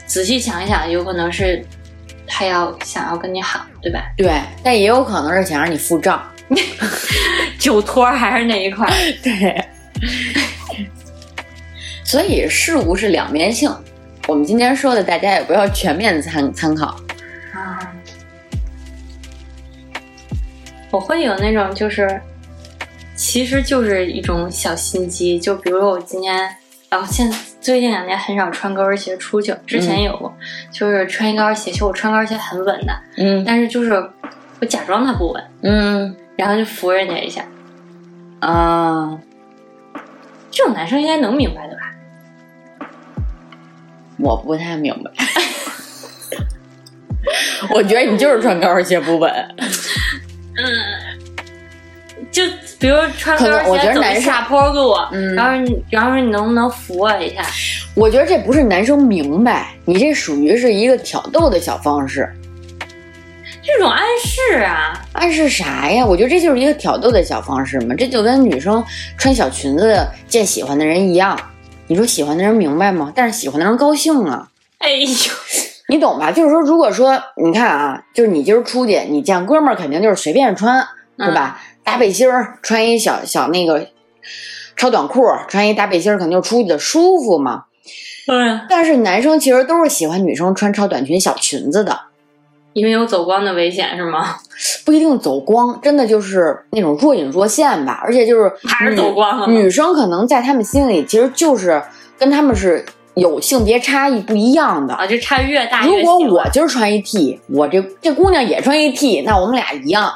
[0.06, 1.66] 仔细想一想，有可能是
[2.28, 4.02] 他要想要跟你好，对吧？
[4.18, 6.24] 对，但也有可能是想让你付账，
[7.60, 8.88] 酒托还是那一块？
[9.24, 9.66] 对。
[12.04, 13.70] 所以事物是两面性，
[14.28, 16.96] 我们今天说的，大家也不要全面参参考
[17.54, 17.92] 啊。
[20.92, 22.22] 我会有那种，就是
[23.16, 26.56] 其实就是一种小心机，就比如我今天，
[26.90, 27.30] 然后现。
[27.66, 30.32] 最近两年很少穿高跟鞋出去，之前有过，
[30.72, 33.92] 就是穿一高跟鞋，其实我穿高跟鞋很稳的，嗯，但是就是
[34.62, 37.44] 我假装它不稳，嗯，然后就扶人家一下，
[38.40, 39.20] 啊，
[40.52, 42.86] 这种男生应该能明白的吧？
[44.20, 45.12] 我不太明白，
[47.74, 49.34] 我觉得你就是穿高跟鞋不稳，
[50.56, 52.44] 嗯，就
[52.86, 57.44] 比如穿高跟鞋走下坡路，嗯，然后你，然后你能不能扶我一下？
[57.96, 62.32] 我觉得这不是男生明白，你这属于是一个挑逗的小方式，
[63.64, 66.06] 这种暗示啊，暗示啥呀？
[66.06, 68.86] 我觉得这就是一个挑逗的小方式嘛，这就跟女生
[69.18, 71.36] 穿小裙子见喜欢的人一样，
[71.88, 73.12] 你说喜欢的人明白吗？
[73.16, 75.08] 但是喜欢的人高兴啊，哎呦，
[75.90, 76.32] 你懂吧？
[76.32, 80.86] 就是说，如果说你看啊，就是你今儿出去，你见哥们儿肯定就是随便穿，
[81.18, 81.60] 对吧？
[81.86, 83.88] 大背心儿，穿一小小那个
[84.76, 87.66] 超短裤，穿一大背心儿，肯定出去的舒服嘛。
[88.28, 88.60] 对。
[88.68, 91.98] 但是男生其实都是喜欢女生穿超短裙、小裙子的，
[92.74, 94.36] 因为有走光的危险，是吗？
[94.84, 98.02] 不一定走光，真的就是那种若隐若现吧。
[98.04, 99.48] 而且就是还是走光了。
[99.48, 101.82] 女生可能在他们心里，其实就是
[102.18, 105.86] 跟他们是有性别差异不一样的啊，就差越大。
[105.86, 110.12] 如果我今儿穿一 T，我这这姑娘也穿一 T，那我们俩一样。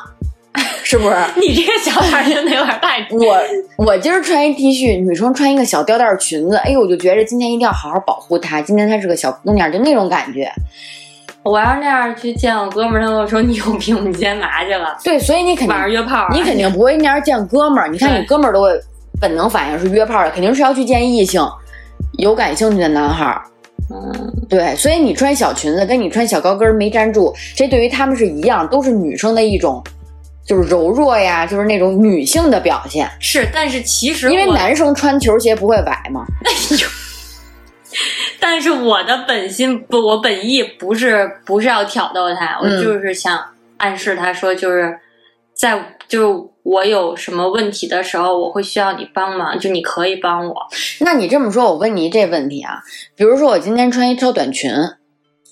[0.89, 3.08] 是不是 你这个小孩真的有点太……
[3.12, 8.60] 我我今儿穿一 T 恤，女生穿一个小吊带裙子，哎呦，我就觉着今天一定要好好保护她。
[8.60, 10.52] 今天她是个小姑娘，就那种感觉。
[11.43, 14.97] 我要是那样去见我哥们儿，他跟我说你有病，你今天嘛去了？
[15.04, 17.88] 对，所以你肯定晚上约炮，你肯定不会那样见哥们儿。
[17.88, 18.71] 你看你哥们儿都会
[19.21, 21.39] 本能反应是约炮的，肯定是要去见异性、
[22.17, 23.43] 有感兴趣的男孩儿。
[23.91, 29.84] 嗯，对，所以你穿小裙子跟你穿小高跟没粘住，这对于他们是一样，都是女生的一种。
[30.49, 33.07] 就是柔弱呀，就是那种女性的表现。
[33.19, 36.25] 是，但是其实因为男生穿球鞋不会崴嘛。
[36.43, 36.88] 哎呦！
[38.39, 43.39] 但是我的本心不，我本意不是不是要挑逗他，我就是想
[43.77, 44.97] 暗示他说，就是
[45.53, 50.55] 在就是我有什么问题的时候，我会需要你帮忙，就你可以帮我。
[51.01, 52.79] 那你这么说，我问你这问题啊，
[53.15, 54.71] 比如说我今天穿一超短裙，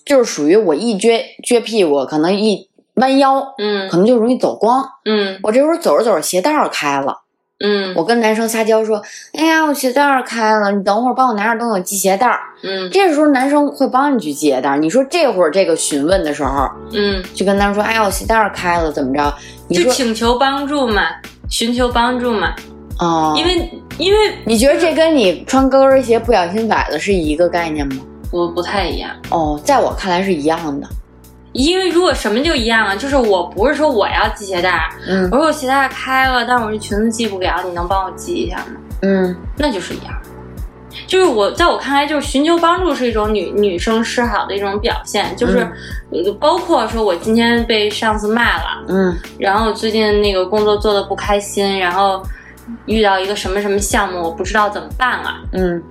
[0.03, 2.66] 就是属于我一撅撅屁股，可能一。
[2.97, 7.21] 弯腰，嗯，可能就容易走光，嗯，我这会儿走着走着鞋带儿开了，
[7.63, 9.01] 嗯，我跟男生撒娇说，
[9.33, 14.77] 哎呀，我鞋带儿开了，你等会儿帮我拿点东西系鞋带儿，嗯，这时候男生会帮你去系鞋带儿。
[14.77, 19.33] 你说这会儿这个询问的时候，嗯，就跟他说，哎呀，我鞋带儿开了，怎么着？
[19.69, 21.03] 就请求帮助嘛，
[21.49, 22.55] 寻求帮助嘛，
[22.99, 27.97] 哦，因为因为你觉得这跟你穿高跟鞋不小心崴了是一个概念吗？
[28.31, 30.87] 不不太一样，哦，在我看来是一样的。
[31.53, 38.65] 因为如果什么就一样了，就是我不是说我要系鞋带，嗯，我说我鞋带开了，但是我这裙子系不了，你能帮我系一下吗？
[39.01, 40.13] 嗯，那就是一样，
[41.07, 45.65] 就是我在我看来，就是寻求帮助是一种女女生示好的一种表现，就是
[46.39, 52.21] 包括说我今天被上司骂了，嗯，然后最近那个工作做的不开心，然后
[52.85, 55.81] 遇到一个什么什么项目，我不知道怎么办了，嗯。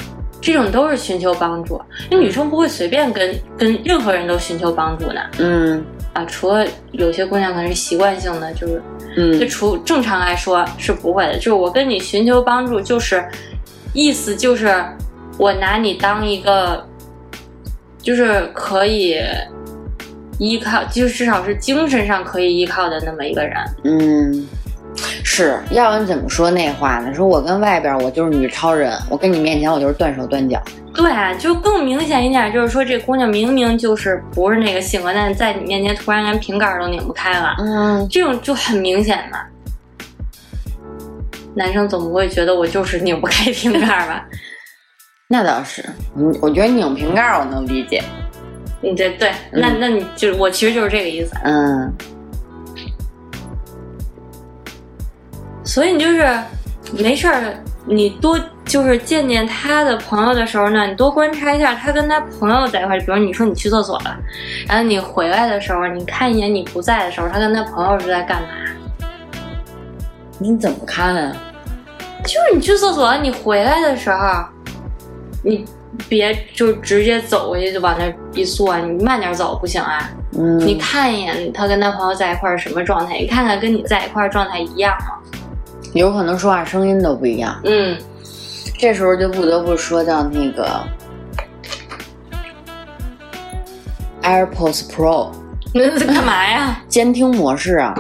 [0.40, 5.31] 这种都是寻求帮助，那女生不会随便跟跟任何人都寻求帮助的。
[5.38, 8.83] 嗯啊，除了有些姑娘可能是习惯性的，就是，
[9.16, 11.35] 嗯，就除正常来说是不会的。
[11.37, 13.22] 就是我跟你寻求帮助，就是
[13.92, 14.75] 意思就是
[15.37, 16.87] 我拿你当一个，
[18.01, 19.20] 就是可以
[20.38, 23.55] 依靠，就是至少是精神上可以依靠的那么一个人。
[23.85, 24.46] 嗯。
[25.25, 27.15] 是要不你怎么说那话呢？
[27.15, 30.61] 说我跟外边我就是女超人，我跟你面前我就是断手断脚。
[30.95, 37.55] 对，啊就更明显一点，就是说这姑娘明明就是不是那个性格，但是在你面前突然连瓶盖都拧不开了。
[37.59, 39.39] 嗯，这种就很明显的。
[41.55, 44.25] 男生总不会觉得我就是拧不开瓶盖吧？
[45.29, 45.85] 那倒是，
[46.17, 48.03] 嗯，我觉得拧瓶盖我能理解。
[48.81, 51.35] 你这对，那那你就我其实就是这个意思。
[51.45, 51.93] 嗯。
[55.66, 56.26] 所以你就是
[56.92, 63.00] 没事儿，你多就是见见他的朋友的时候呢，你多观察一下他跟他朋友在一块儿。
[63.00, 64.16] 比如你说你去厕所了，
[64.68, 68.48] 然后你回来的时候，你看一眼你不在的时候，他跟他朋友是在干嘛？
[70.38, 71.37] 你怎么看啊？
[72.22, 74.44] 就是你去厕所，你回来的时候，
[75.42, 75.64] 你
[76.09, 80.11] 别就直接走过去就往那一坐，你慢点走不行啊？
[80.38, 83.18] 嗯，你看一眼他跟他朋友在一块儿什么状态？
[83.18, 85.15] 你看看跟你在一块儿状态一样吗？
[85.92, 87.61] 有可能说话声音都不一样。
[87.64, 87.96] 嗯，
[88.79, 90.81] 这时候就不得不说到那个
[94.22, 95.31] AirPods Pro，
[95.72, 96.83] 那 是干嘛呀？
[96.88, 97.94] 监听模式啊。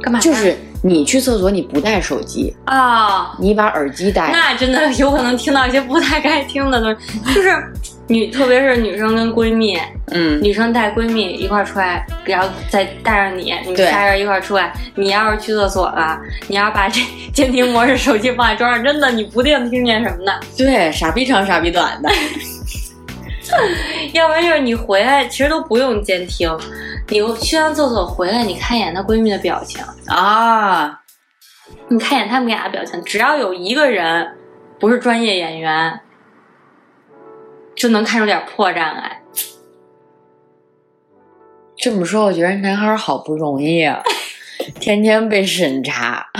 [0.00, 0.20] 干嘛？
[0.20, 4.30] 就是你去厕所你不带手机啊，你把耳机带。
[4.32, 7.50] 那真的有可能听到一些不太该听的东西，就是。
[8.08, 14.72] 女，特别是女生跟闺蜜，嗯，女生带闺蜜一块儿出来，然后再带上你，你们仨人一块儿出来。
[14.94, 16.18] 你要是去厕所了，
[16.48, 17.00] 你要把这
[17.32, 20.32] 监听模式手机放在桌上，真的你不定听见什么呢？
[20.56, 22.10] 对，傻逼长傻逼短的。
[24.12, 26.50] 要不然就是你回来，其实都不用监听，
[27.08, 30.98] 你去完厕所回来，你看一眼她闺蜜的表情啊，
[31.88, 34.26] 你看一眼他们俩的表情，只要有一个人
[34.78, 36.00] 不是专业演员，
[37.78, 39.22] 就能看出点破绽来。
[41.76, 44.02] 这么说，我觉得男孩好不容易啊，
[44.80, 46.26] 天天被审查。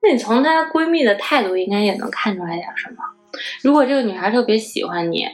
[0.00, 2.96] 那你从她闺蜜的态度，应该也能看出来点什么。
[3.62, 5.26] 如果这个女孩特别喜欢你，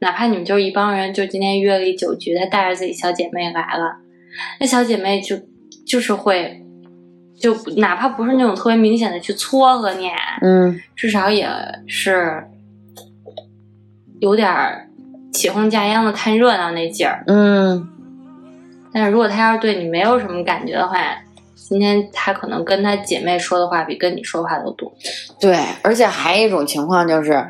[0.00, 3.96] 哪怕你们就是一帮人，就今天约了一酒局，她带着自己小姐妹来了，
[4.60, 5.40] 那小姐妹就
[5.86, 6.61] 就是会，
[7.42, 10.08] 就哪怕不是那种特别明显的去撮合你，
[10.42, 11.48] 嗯，至少也
[11.88, 12.40] 是
[14.20, 14.48] 有点
[15.32, 17.24] 起哄架秧的看热闹那劲儿。
[17.26, 17.88] 嗯，
[18.92, 20.98] 但是如果他要是对你没有什么感觉的话，
[21.56, 24.92] 今天他可能跟他姐妹说的话比跟你说话都多。
[25.40, 27.44] 对，而且还有一种情况就是，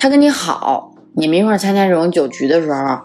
[0.00, 2.98] 他跟你好，你们一块儿参加这种酒局的时候，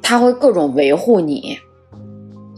[0.00, 1.58] 他会各种维护你，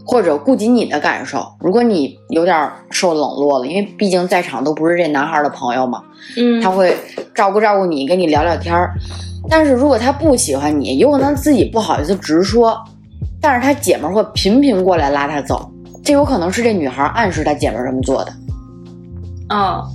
[0.05, 1.45] 或者顾及你的感受。
[1.59, 6.03] 如果你有点受冷落了，因为毕竟在场都不是这男孩的朋友嘛，
[6.37, 6.95] 嗯，他会
[7.33, 8.93] 照顾照顾你，跟你聊聊天儿。
[9.49, 12.77] 但是如果他不喜欢你，有可能自己不好意思直说，
[13.41, 15.69] 但是他姐们儿会频频过来拉他走，
[16.03, 18.33] 这有可能是这女孩暗示他姐们儿这么做的。
[19.49, 19.85] 哦，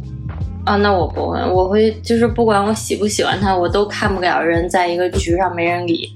[0.67, 6.11] 啊，那我不会，我会就是不管我喜不喜欢他，我都看不了人在一个局上没人理。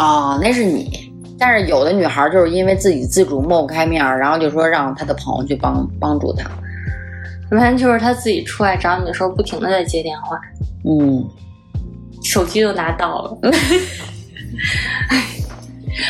[0.00, 1.11] 哦，那是你。
[1.44, 6.48] 但是有的女孩就是因为自己自主抹不开面儿，然后就说让她的朋友去帮帮助她。
[7.50, 10.38] 完全就是她自己出来找你的时候，不停的在接电话，
[10.84, 11.28] 嗯，
[12.22, 13.36] 手机都拿到了。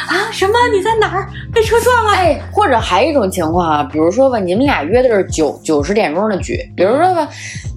[0.07, 0.53] 啊， 什么？
[0.71, 1.27] 你在哪儿？
[1.51, 2.13] 被车撞了？
[2.13, 7.27] 哎，或者还有一种情况啊，比如说吧，你们俩约的是九九十点钟的局，比如说吧，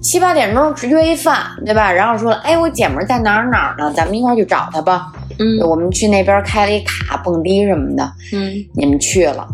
[0.02, 1.90] 七八点钟约一饭，对吧？
[1.90, 5.10] 然后说了，哎，我姐们在哪儿哪儿呢，咱们一块儿去找她吧。
[5.38, 9.46] 嗯我们去那边开了一卡蹦迪什么的，嗯你们去了。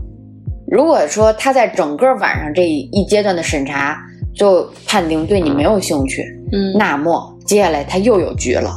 [0.66, 3.98] 如果说他在整个晚上这一阶段的审查
[4.34, 8.70] 就判定对你没有兴趣，嗯，那么接下来他又有局了。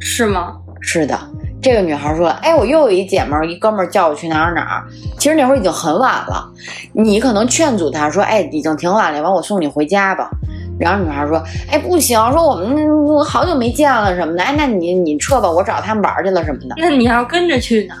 [0.00, 0.56] 是吗？
[0.80, 1.18] 是的，
[1.60, 4.84] 这个女孩说：“哎，我又有一姐们儿，一哥们儿叫我去哪儿哪儿。
[5.18, 6.50] 其实那会儿已经很晚了，
[6.94, 10.30] 你可能劝阻他说：‘哎，已经挺晚了，完我送你回家吧。’
[10.80, 11.40] 然后女孩说
[11.70, 14.42] ：‘哎，不行，说我们我好久没见了什么的。
[14.42, 17.94] 哎，那你你撤吧，我找他们玩去了什么的。’那你要跟着去呢？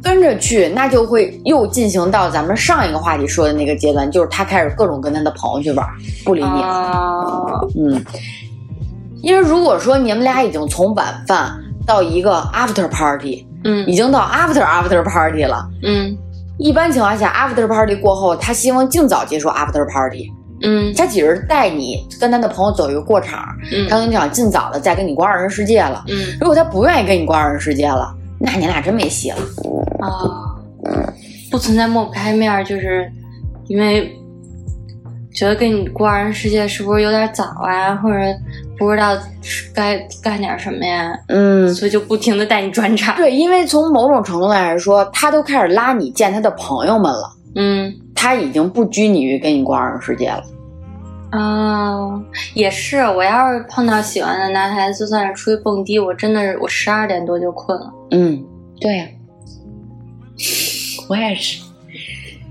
[0.00, 5.86] 跟着去，那就会又进行到咱们上一个话题说的那个阶段，就是他开始各种跟他的朋友去玩，
[6.24, 6.90] 不理你了。
[6.92, 8.02] 哦，嗯，
[9.22, 11.52] 因为如果说你们俩已经从晚饭
[11.84, 15.68] 到一个 after party，嗯已经到 after after party 了。
[15.82, 16.16] 嗯
[16.58, 20.28] 一般情况下，after party 过后，他希望尽早结束 after party。
[20.62, 23.44] 嗯他只是带你跟他的朋友走一个过场，
[23.88, 26.04] 他嗯跟你讲尽早的再跟你过二人世界了。
[26.08, 29.36] 嗯如果他不愿意跟你过二人世界了，那你俩真没戏了。
[30.00, 30.56] 哦，
[31.50, 33.10] 不存在抹不开面，就是
[33.66, 34.12] 因为
[35.34, 38.18] 觉得跟你过二人世界是不是有点早啊，或者
[38.78, 39.16] 不知道
[39.74, 43.16] 该干点什么呀，嗯，所以就不停的带你转场。
[43.16, 50.42] 对，因为从某种程度来说，他都开始拉你见他的朋友们了，嗯他已经不拘泥于跟你过二人世界了。
[51.30, 52.08] 啊，
[52.54, 57.92] 也是，我要是碰到喜欢的男孩子，就算是出去蹦迪，我真的是我十二点多就困了。
[58.12, 58.42] 嗯，
[58.80, 59.06] 对呀、
[61.08, 61.60] 我也是，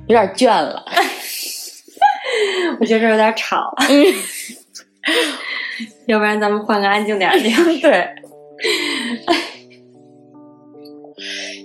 [0.08, 0.86] 有点倦了。
[2.80, 3.74] 我觉得这有点吵，
[6.06, 7.66] 要不然咱们换个安静点的地方。
[7.82, 8.08] 对，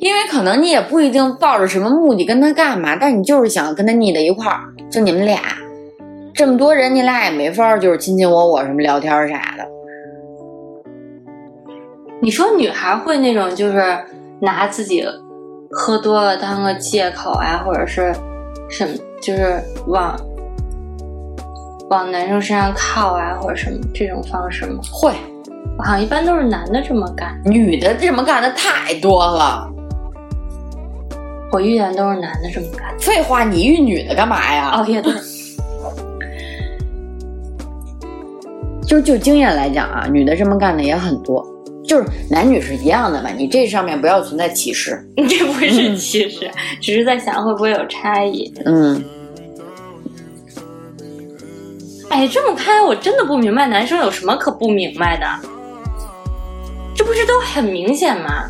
[0.02, 4.58] 因为可能你也不一定抱着什么目的跟他干嘛，但你就是想跟他腻在一块儿，
[4.90, 5.40] 就你们俩
[6.34, 9.64] 这么多人，你俩也没法儿就是卿卿我我什么聊天啥的。
[12.20, 13.96] 你说女孩会那种就是
[14.40, 15.06] 拿自己
[15.70, 18.12] 喝多了当个借口啊，或者是
[18.68, 20.16] 什么，就是往
[21.90, 24.80] 往男生身上靠啊，或者什么这种方式吗？
[24.92, 25.12] 会，
[25.78, 29.68] 好像一般都是男的这么干，女的这么干的太多了。
[31.52, 32.98] 我遇见都是男的这么干。
[32.98, 34.70] 废话，你遇女的干嘛呀？
[34.70, 35.12] 熬夜的，
[38.86, 41.46] 就是就经验来讲啊，女的这么干的也很多，
[41.86, 43.28] 就是男女是一样的嘛。
[43.36, 44.98] 你这上面不要存在歧视。
[45.28, 46.50] 这不是歧视，
[46.80, 48.50] 只是在想会不会有差异。
[48.64, 49.04] 嗯，
[52.08, 55.26] 哎，这么看来，我真的不明白男生有什么可不明白的，
[56.96, 58.48] 这不是都很明显吗？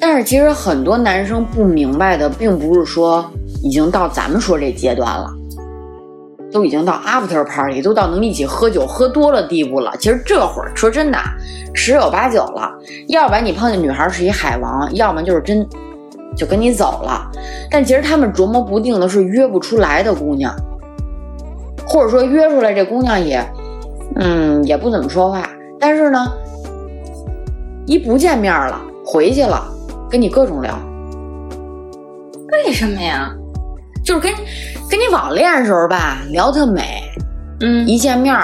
[0.00, 3.24] 但是其实很多男生不明白的，并不是说
[3.62, 5.30] 已经到咱们说这阶段了，
[6.50, 9.92] 都已经到 after party，都到能一起喝酒喝多了地步了。
[9.98, 11.18] 其实这会儿说真的，
[11.74, 12.72] 十有八九了，
[13.08, 15.68] 要不然你碰见女孩是一海王，要么就是真
[16.34, 17.30] 就跟你走了。
[17.70, 20.54] 但其实他们琢磨不定的是约不出来的姑娘，
[21.86, 23.44] 或者说约出来这姑娘也，
[24.16, 25.46] 嗯，也不怎么说话，
[25.78, 26.26] 但是呢，
[27.84, 29.62] 一不见面了，回去了，
[30.10, 30.78] 跟你各种聊。
[32.52, 33.32] 为什么呀？
[34.04, 34.32] 就是跟
[34.90, 37.02] 跟你网恋的时候吧，聊特美，
[37.60, 38.34] 嗯，一见面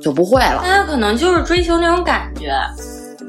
[0.00, 0.60] 就不会了。
[0.64, 2.50] 那他可能就是追求那种感觉，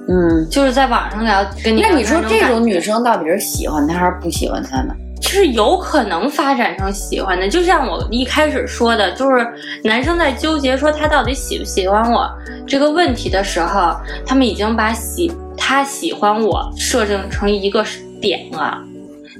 [0.07, 1.81] 嗯，就是在网上聊跟你。
[1.81, 4.95] 那你说这种女生到底是喜欢他还是不喜欢他呢？
[5.21, 9.47] 其实有可能发展成喜欢的，就像我一开始说的，就是
[9.83, 12.29] 男生在纠结说他到底喜不喜欢我
[12.67, 17.85] 这个问题的时候，他们已经把喜他喜欢我设定成一个
[18.21, 18.81] 点了。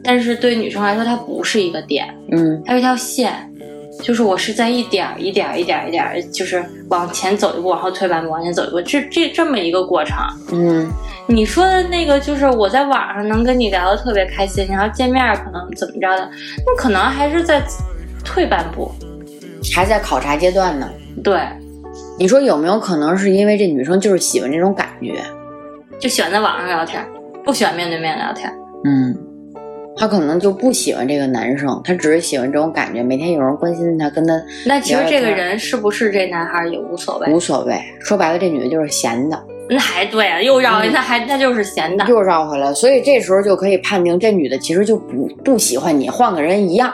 [0.04, 3.50] 但是对女生来说，它不是一个点，嗯，它是一条线，
[4.02, 10.18] 就是我是在一点一点一点一点，就是往前走一步，往后退半步，往前走一步，这这这么一个过程。
[10.52, 10.92] 嗯，
[11.26, 16.30] 你说的那个就是我在网上能跟你聊得特别开心，然后见面可能怎么着的，
[16.66, 17.64] 那可能还是在
[18.26, 18.92] 退半步，
[19.74, 20.90] 还在考察阶段呢。
[21.24, 21.40] 对，
[22.20, 25.14] 你说有没有可能是因为这女生就是喜欢这种感觉，
[26.04, 27.02] 就喜欢在网上聊天，
[27.46, 28.52] 不喜欢面对面聊天？
[28.84, 29.16] 嗯。
[29.96, 34.34] 他可能就不喜欢这个男生，他只是喜欢这种感觉，每天有人关心他，跟他。
[34.66, 37.80] 那其实这个人是不是这男孩也无所谓，无所谓。
[38.02, 39.42] 说白了，这女的就是闲的。
[39.70, 42.74] 那还对啊，又绕，那还那就是闲的，又绕回来。
[42.74, 46.94] 所以这时候就可以判定，这女的其实就不不喜欢你，换个人一样。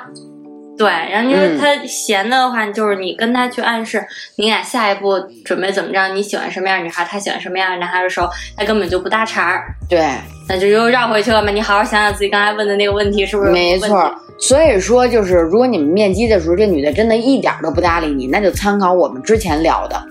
[0.79, 4.01] 对，然后你说他闲的话，就是你跟他去暗示，
[4.37, 6.07] 你俩下一步准备怎么着？
[6.13, 7.03] 你喜欢什么样的女孩？
[7.03, 9.75] 他喜欢什么样的男孩的时候，他根本就不搭茬儿。
[9.89, 10.09] 对，
[10.47, 11.51] 那就又绕回去了嘛。
[11.51, 13.51] 你好好想想自己刚才问的那个问题是不是？
[13.51, 14.09] 没错。
[14.39, 20.01] 所以说，就是如果你们面基的时候，这女的真的一点都不搭理你，那就参考我们之前聊的，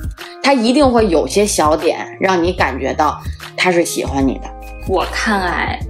[0.42, 3.18] 她一定会有些小点让你感觉到
[3.56, 4.42] 她是喜欢你的。
[4.86, 5.80] 我看来。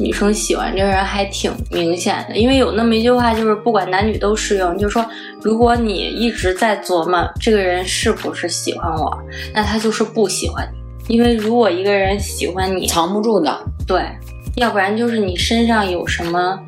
[0.00, 5.04] 女生喜欢这个人还挺明显的，因为有那么一句话，就是不管男女都适用，就是说，
[5.42, 9.18] 如果你一直在琢磨这个人是不是喜欢我，
[9.52, 11.14] 那他就是不喜欢你。
[11.14, 14.02] 因为如果一个人喜欢你，藏不住的，对，
[14.56, 16.58] 要不然就是你身上有什么，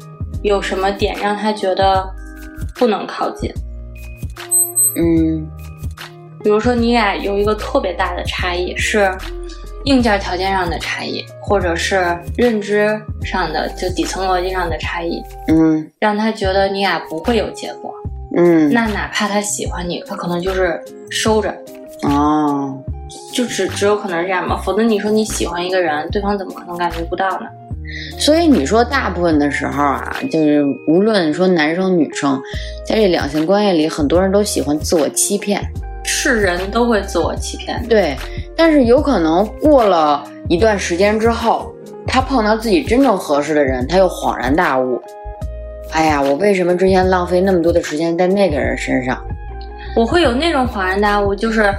[0.43, 2.09] 有什么点让他觉得
[2.75, 3.53] 不能靠近。
[4.97, 5.47] 嗯，
[6.43, 9.11] 比如说你俩有一个特别大的差异是。
[9.85, 17.95] 硬件条件上的差异，或者是认知上的，就底层逻辑上的差异，嗯，让他觉得你俩不会有结果，
[18.37, 20.79] 嗯，那哪怕他喜欢你，他可能就是
[21.11, 21.55] 收着，
[22.03, 22.79] 哦，
[23.33, 27.47] 就只只有可能是这样嘛，否则你说你喜欢一个人，对方怎么可能感觉不到呢？
[28.19, 32.41] 所以你说大部分的时候啊，就是无论说男生女生，
[32.87, 35.61] 在这两性关系里，很多人都喜欢自我欺骗。
[36.03, 38.17] 是人都会自我欺骗，对，
[38.63, 41.75] 但是有可能过了一段时间之后，
[42.07, 45.01] 他碰到自己真正合适的人，他又恍然大悟，
[45.93, 49.19] 哎呀，我为什么之前浪费那么多的时间在那个人身上？
[49.97, 51.75] 我会有那种恍然大悟，就是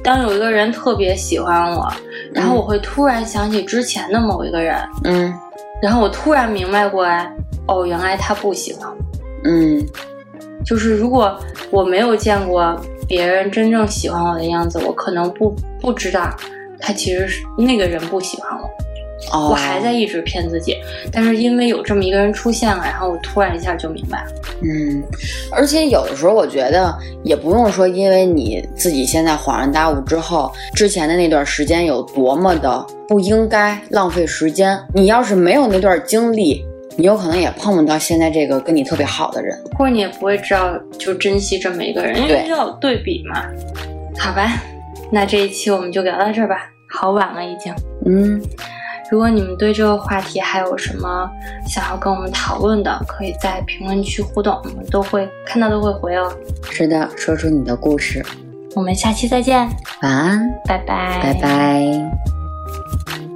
[0.00, 1.92] 当有一个人特别喜欢我，
[2.32, 5.34] 然后我会突然想起之前的某一个人，嗯，
[5.82, 7.28] 然后我突然明白过来，
[7.66, 8.96] 哦，原来他不喜欢我，
[9.42, 9.84] 嗯，
[10.64, 11.36] 就是如果
[11.72, 12.80] 我没有见过。
[13.12, 16.34] 别人真正喜欢我的样子，我可能不不知道，
[16.80, 18.66] 他其实是那个人不喜欢我，
[19.36, 20.74] 哦，我还在一直骗自己。
[21.12, 24.32] 但是因为有这么一个人出现了，然后我突然一下就明白了。
[24.62, 25.02] 嗯，
[25.52, 34.78] 而且有的时候我觉得也不用说，因为你自己现在恍然大悟之后，之前的那段时间有多么的不应该浪费时间。
[34.94, 36.64] 你要是没有那段经历。
[36.96, 43.42] 你有可能也碰不到现在这个跟你特别好的人，或者你也不会知道就珍惜这么一个人，因为要有对比嘛。
[44.18, 44.62] 好吧，
[45.10, 47.74] 那这一期我们就聊到这儿吧，好晚了已经。
[48.04, 48.40] 嗯，
[49.10, 51.28] 如果你们对这个话题还有什么
[51.66, 56.30] 想要跟我们讨论的，可以在评论区互动，我们都会看到都会回哦。
[56.70, 58.24] 是的，说出你的故事。
[58.74, 59.68] 我们下期再见，
[60.02, 63.31] 晚安，拜拜，拜拜。